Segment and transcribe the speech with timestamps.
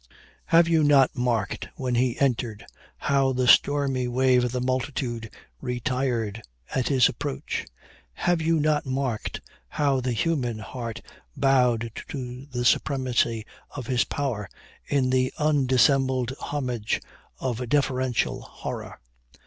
[0.47, 2.65] Have you not marked, when he entered,
[2.97, 5.29] how the stormy wave of the multitude
[5.61, 6.41] retired
[6.73, 7.67] at his approach?
[8.13, 11.03] Have you not marked how the human heart
[11.37, 13.45] bowed to the supremacy
[13.75, 14.49] of his power,
[14.87, 16.99] in the undissembled homage
[17.39, 18.97] of deferential horror?